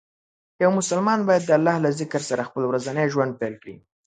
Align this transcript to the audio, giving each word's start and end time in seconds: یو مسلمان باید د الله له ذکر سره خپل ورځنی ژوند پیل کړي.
یو 0.63 0.71
مسلمان 0.79 1.19
باید 1.27 1.43
د 1.45 1.51
الله 1.57 1.75
له 1.85 1.89
ذکر 1.99 2.21
سره 2.29 2.47
خپل 2.49 2.63
ورځنی 2.67 3.05
ژوند 3.13 3.31
پیل 3.41 3.55
کړي. 3.61 3.75